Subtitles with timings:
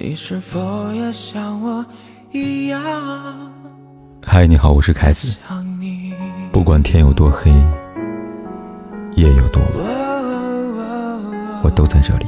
[0.00, 1.84] 你是否也像我
[2.30, 2.80] 一样？
[4.24, 5.36] 嗨，你好，我是凯子。
[6.52, 7.50] 不管天有多黑，
[9.16, 9.84] 夜有多晚，
[11.64, 12.26] 我都在这里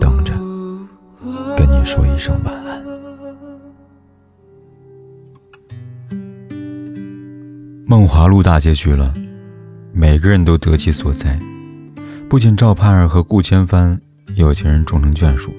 [0.00, 0.32] 等着
[1.56, 2.82] 跟你说一声晚安。
[7.86, 9.14] 梦华录大结局了，
[9.92, 11.38] 每个人都得其所在，
[12.28, 13.96] 不仅赵盼儿和顾千帆
[14.34, 15.52] 有情人终成眷属。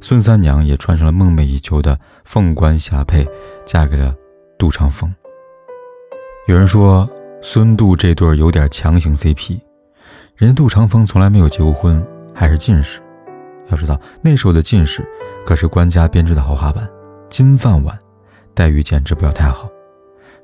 [0.00, 3.26] 孙三娘也穿上了梦寐以求的凤冠霞帔，
[3.64, 4.14] 嫁给了
[4.56, 5.12] 杜长风。
[6.46, 7.08] 有人说
[7.42, 9.60] 孙杜这对有点强行 CP，
[10.36, 13.00] 人家杜长风从来没有结过婚，还是进士。
[13.70, 15.06] 要知道那时候的进士
[15.44, 16.88] 可是官家编制的豪华版，
[17.28, 17.98] 金饭碗，
[18.54, 19.68] 待遇简直不要太好。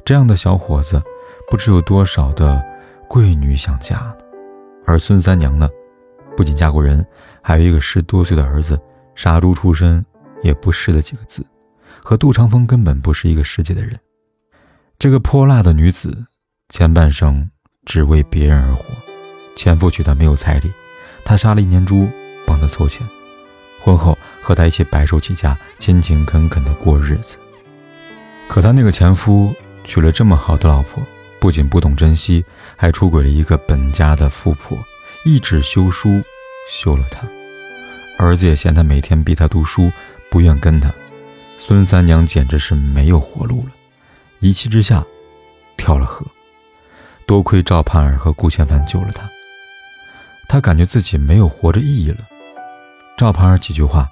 [0.04, 1.00] 这样的小伙子，
[1.48, 2.62] 不知有多少的
[3.08, 4.14] 贵女想嫁呢。
[4.84, 5.68] 而孙三娘呢，
[6.36, 7.06] 不仅嫁过人，
[7.40, 8.78] 还有一个十多岁的儿子。
[9.14, 10.04] 杀猪出身，
[10.42, 11.44] 也不是的几个字，
[12.02, 13.98] 和杜长风根本不是一个世界的人。
[14.98, 16.26] 这个泼辣的女子，
[16.68, 17.50] 前半生
[17.84, 18.84] 只为别人而活，
[19.56, 20.72] 前夫娶她没有彩礼，
[21.24, 22.08] 她杀了一年猪
[22.46, 23.06] 帮他凑钱，
[23.80, 27.36] 婚后和他一起白手起家，勤勤恳恳的过日子。
[28.48, 31.02] 可她那个前夫娶了这么好的老婆，
[31.40, 32.44] 不仅不懂珍惜，
[32.76, 34.78] 还出轨了一个本家的富婆，
[35.24, 36.22] 一纸休书
[36.70, 37.26] 休了她。
[38.24, 39.92] 儿子也嫌他每天逼他读书，
[40.30, 40.90] 不愿跟他。
[41.58, 43.72] 孙三娘简直是没有活路了，
[44.40, 45.04] 一气之下
[45.76, 46.26] 跳了河。
[47.26, 49.28] 多亏赵盼儿和顾千帆救了他，
[50.48, 52.18] 他感觉自己没有活着意义了。
[53.16, 54.10] 赵盼儿几句话，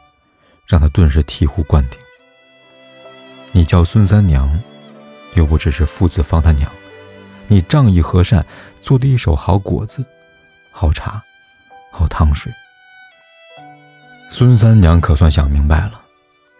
[0.67, 1.99] 让他顿时醍醐灌顶。
[3.51, 4.61] 你叫孙三娘，
[5.35, 6.71] 又不只是父子方他娘，
[7.49, 8.45] 你仗义和善，
[8.81, 10.05] 做的一手好果子、
[10.71, 11.23] 好茶、
[11.91, 12.53] 好汤水。
[14.35, 16.01] 孙三娘可算想明白了，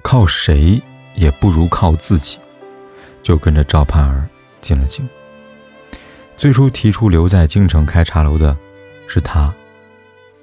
[0.03, 0.79] 靠谁
[1.15, 2.39] 也不如靠自己，
[3.23, 4.29] 就跟着赵盼儿
[4.61, 5.09] 进了京。
[6.37, 8.55] 最初提出留在京城开茶楼的，
[9.09, 9.51] 是她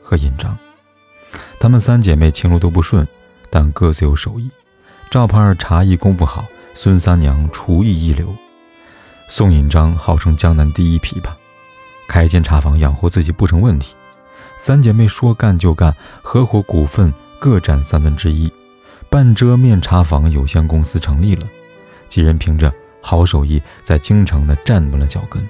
[0.01, 0.57] 和尹章。
[1.59, 3.07] 她们三姐妹情路都不顺，
[3.51, 4.49] 但各自有手艺。
[5.11, 8.35] 赵盼儿茶艺功夫好，孙三娘厨艺一流。
[9.27, 11.29] 宋尹章号称江南第一琵琶，
[12.07, 13.93] 开间茶坊养活自己不成问题。
[14.61, 18.51] 三姐妹说干就干，合伙股份各占三分之一，
[19.09, 21.47] 半遮面茶坊有限公司成立了。
[22.09, 22.71] 几人凭着
[23.01, 25.47] 好手艺，在京城呢站稳了脚跟。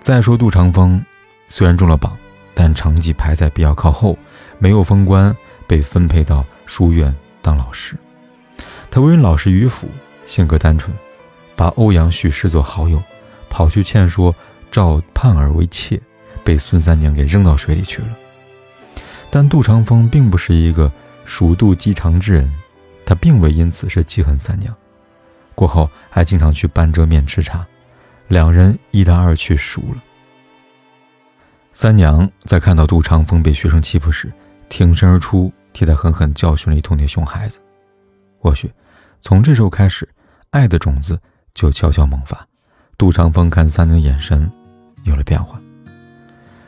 [0.00, 1.02] 再说杜长风，
[1.48, 2.16] 虽然中了榜，
[2.54, 4.18] 但成绩排在比较靠后，
[4.58, 5.34] 没有封官，
[5.68, 7.96] 被分配到书院当老师。
[8.90, 9.88] 他为人老实迂腐，
[10.26, 10.94] 性格单纯，
[11.54, 13.00] 把欧阳旭视作好友，
[13.48, 14.34] 跑去劝说
[14.72, 16.00] 赵盼儿为妾。
[16.46, 18.08] 被孙三娘给扔到水里去了。
[19.28, 20.90] 但杜长风并不是一个
[21.24, 22.48] 鼠肚鸡肠之人，
[23.04, 24.72] 他并未因此是记恨三娘。
[25.56, 27.66] 过后还经常去半遮面吃茶，
[28.28, 30.02] 两人一来二去熟了。
[31.72, 34.32] 三娘在看到杜长风被学生欺负时，
[34.68, 37.58] 挺身而出，替他狠狠教训了一通那熊孩子。
[38.38, 38.70] 或许
[39.20, 40.08] 从这时候开始，
[40.50, 41.20] 爱的种子
[41.54, 42.46] 就悄悄萌发。
[42.96, 44.48] 杜长风看三娘眼神
[45.02, 45.60] 有了变化。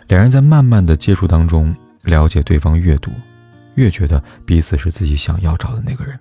[0.08, 3.12] 两人在慢慢的接触当中，了解对方越多，
[3.74, 6.18] 越觉得彼此是自己想要找的那个人。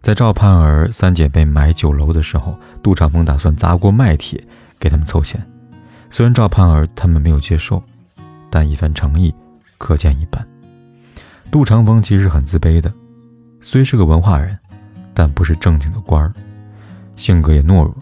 [0.00, 4.42] 在赵盼儿三姐妹买酒楼的时候，杜长风打算砸锅卖铁
[4.78, 5.46] 给他们凑钱。
[6.08, 7.82] 虽然赵盼儿他们没有接受，
[8.48, 9.32] 但一番诚意
[9.76, 10.42] 可见一斑。
[11.50, 12.90] 杜长风其实很自卑的，
[13.60, 14.58] 虽是个文化人，
[15.12, 16.32] 但不是正经的官儿，
[17.14, 17.94] 性格也懦弱，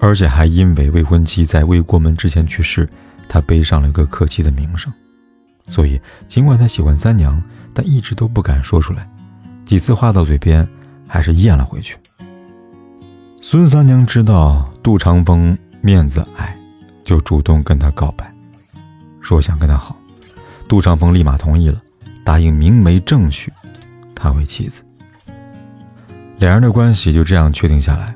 [0.00, 2.88] 而且还因为未婚妻在未过门之前去世。
[3.32, 4.92] 他背上了一个可气的名声，
[5.66, 5.98] 所以
[6.28, 9.08] 尽管他喜欢三娘，但一直都不敢说出来。
[9.64, 10.68] 几次话到嘴边，
[11.08, 11.96] 还是咽了回去。
[13.40, 16.54] 孙三娘知道杜长风面子矮，
[17.04, 18.30] 就主动跟他告白，
[19.22, 19.96] 说想跟他好。
[20.68, 21.80] 杜长风立马同意了，
[22.22, 23.50] 答应明媒正娶
[24.14, 24.82] 她为妻子。
[26.38, 28.14] 两人的关系就这样确定下来。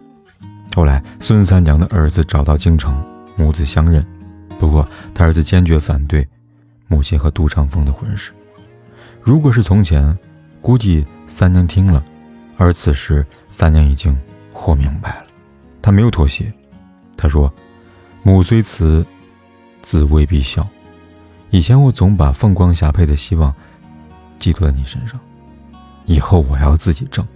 [0.74, 2.94] 后来，孙三娘的儿子找到京城，
[3.34, 4.06] 母子相认。
[4.58, 6.26] 不过，他儿子坚决反对
[6.88, 8.32] 母亲和杜长风的婚事。
[9.22, 10.16] 如果是从前，
[10.62, 12.02] 估计三娘听了；
[12.56, 14.16] 而此时，三娘已经
[14.52, 15.26] 活明白了，
[15.82, 16.52] 她没有妥协。
[17.16, 17.52] 她说
[18.22, 19.04] ：“母虽慈，
[19.82, 20.66] 子未必孝。
[21.50, 23.54] 以前我总把凤光霞帔的希望
[24.38, 25.18] 寄托在你身上，
[26.04, 27.26] 以后我要自己挣。”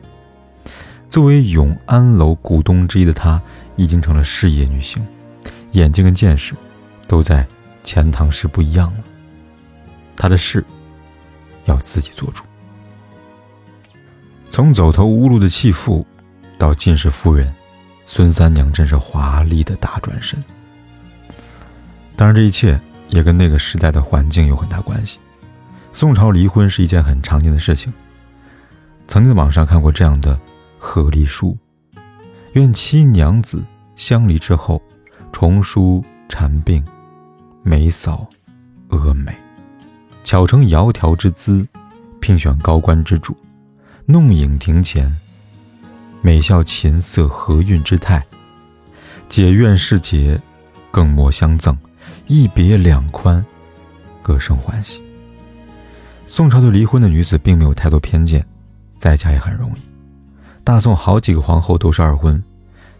[1.09, 3.41] 作为永安楼股东之一的她，
[3.77, 5.05] 已经成了事业女性，
[5.73, 6.55] 眼睛跟见识。
[7.11, 7.45] 都在
[7.83, 9.03] 钱塘市不一样了，
[10.17, 10.65] 他的事
[11.65, 12.45] 要自己做主。
[14.49, 16.07] 从走投无路的弃妇，
[16.57, 17.53] 到进士夫人，
[18.07, 20.41] 孙三娘真是华丽的大转身。
[22.15, 25.19] 当然，这一切也跟那个时代的环境有很大关系。
[25.93, 27.93] 宋朝离婚是一件很常见的事情。
[29.09, 30.39] 曾经网上看过这样的
[30.79, 31.59] 贺离书：
[32.53, 33.61] 愿妻娘子
[33.97, 34.81] 相离之后，
[35.33, 36.81] 重梳蝉鬓，
[37.63, 38.27] 眉扫
[38.89, 39.35] 峨眉，
[40.25, 41.67] 巧成窈窕之姿，
[42.21, 43.37] 聘选高官之主，
[44.07, 45.15] 弄影庭前，
[46.23, 48.25] 美笑琴瑟和韵之态，
[49.29, 50.41] 解怨释结，
[50.91, 51.77] 更莫相赠。
[52.27, 53.45] 一别两宽，
[54.23, 55.03] 各生欢喜。
[56.27, 58.45] 宋朝对离婚的女子并没有太多偏见，
[58.99, 59.81] 再嫁也很容易。
[60.63, 62.43] 大宋好几个皇后都是二婚，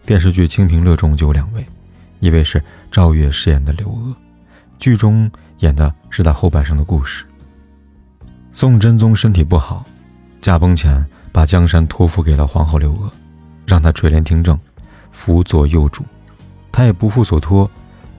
[0.05, 1.65] 电视剧《清平乐》中就有两位，
[2.19, 2.61] 一位是
[2.91, 4.15] 赵月饰演的刘娥，
[4.81, 5.29] 剧中
[5.59, 7.23] 演的是他后半生的故事。
[8.51, 9.85] 宋真宗身体不好，
[10.39, 13.07] 驾崩前把江山托付给了皇后刘娥，
[13.67, 14.59] 让她垂帘听政，
[15.11, 16.03] 辅佐幼主。
[16.71, 17.69] 她也不负所托。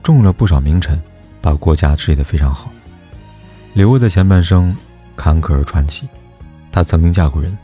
[0.01, 1.01] 中了不少名臣，
[1.41, 2.71] 把国家治理得非常好。
[3.73, 4.73] 刘娥的前半生
[5.17, 6.07] 坎坷而传奇，
[6.71, 7.57] 她曾经嫁过人，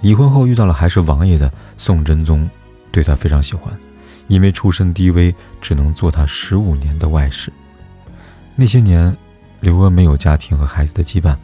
[0.00, 2.48] 离婚后遇到了还是王爷的宋真宗，
[2.90, 3.78] 对她非常喜欢，
[4.26, 7.52] 因为出身低微，只能做他十五年的外室。
[8.60, 9.16] 那些年，
[9.60, 11.36] 刘娥没有家庭和孩子的羁绊，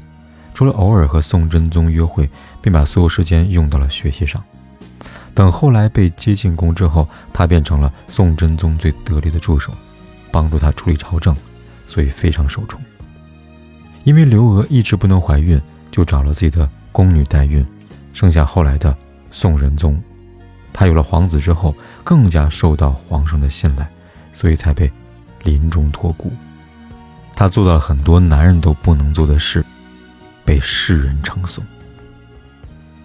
[0.53, 2.29] 除了偶尔和宋真宗约会，
[2.61, 4.43] 便把所有时间用到了学习上。
[5.33, 9.73] 等后来被接进宫之后，她变成了宋真宗最得力的助手。
[10.33, 11.33] 帮助他处理朝政，
[11.87, 12.81] 所以非常受宠。
[14.03, 15.63] 因为刘娥一直不能怀孕，
[15.93, 17.65] 就找了自己的宫女代孕，
[18.13, 18.93] 生下后来的
[19.31, 20.03] 宋仁宗。
[20.73, 21.73] 他有了皇子之后，
[22.03, 23.89] 更加受到皇上的信赖，
[24.33, 24.91] 所以才被
[25.45, 26.33] 临终托孤。
[27.37, 29.65] 他做到了很多男人都不能做的事，
[30.45, 31.65] 被世人称颂。《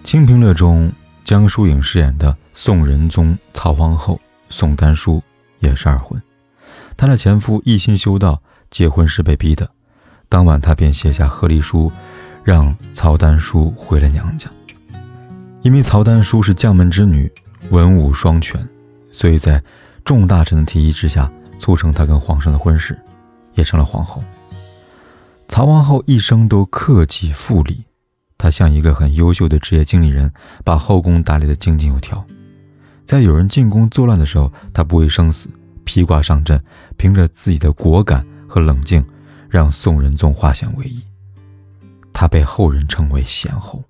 [0.03, 0.91] 清平乐》中，
[1.25, 5.21] 江疏影饰演的宋仁宗曹皇后宋丹书
[5.59, 6.21] 也是二婚。
[6.95, 8.41] 她的前夫一心修道，
[8.71, 9.69] 结婚时被逼的。
[10.27, 11.91] 当晚，她便写下和离书，
[12.43, 14.49] 让曹丹书回了娘家。
[15.61, 17.31] 因为曹丹书是将门之女，
[17.69, 18.67] 文武双全，
[19.11, 19.61] 所以在
[20.05, 21.29] 众大臣的提议之下，
[21.59, 22.97] 促成她跟皇上的婚事，
[23.55, 24.23] 也成了皇后。
[25.47, 27.83] 曹皇后一生都克己复礼，
[28.37, 30.31] 她像一个很优秀的职业经理人，
[30.63, 32.23] 把后宫打理得井井有条。
[33.03, 35.49] 在有人进宫作乱的时候，她不畏生死。
[35.85, 36.61] 披挂上阵，
[36.97, 39.03] 凭着自己的果敢和冷静，
[39.49, 41.01] 让宋仁宗化险为夷。
[42.13, 43.83] 她被后人称为贤后。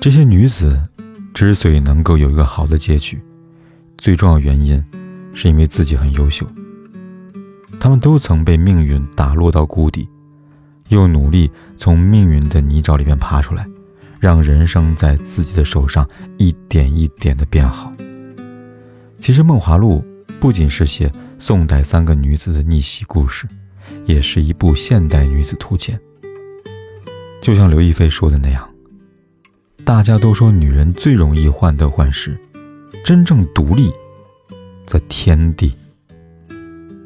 [0.00, 0.88] 这些女子
[1.32, 3.22] 之所以能够有一个好的结局，
[3.96, 4.84] 最重要原因
[5.32, 6.44] 是因为自己很优秀。
[7.82, 10.08] 他们都曾被命运打落到谷底，
[10.90, 13.66] 又努力从命运的泥沼里面爬出来，
[14.20, 16.08] 让人生在自己的手上
[16.38, 17.92] 一点一点的变好。
[19.18, 20.00] 其实《梦华录》
[20.38, 23.48] 不仅是写宋代三个女子的逆袭故事，
[24.04, 25.98] 也是一部现代女子图鉴。
[27.40, 28.64] 就像刘亦菲说的那样，
[29.84, 32.38] 大家都说女人最容易患得患失，
[33.04, 33.90] 真正独立，
[34.84, 35.74] 则天地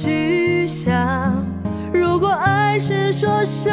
[0.00, 1.44] 声巨响。
[1.92, 3.70] 如果爱是说什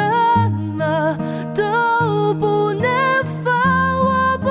[0.76, 1.16] 么
[1.54, 2.86] 都不能
[3.42, 3.54] 放，
[4.04, 4.48] 我不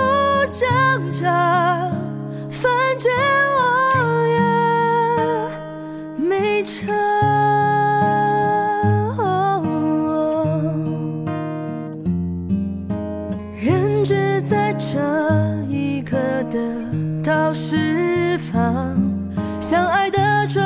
[0.52, 1.88] 挣扎，
[2.50, 3.12] 反正
[3.58, 3.62] 我
[6.18, 6.88] 也没差。
[13.60, 14.98] 人只在这
[15.70, 16.18] 一刻
[16.50, 16.58] 得
[17.24, 18.96] 到释放，
[19.62, 20.18] 相爱的。
[20.50, 20.66] 纯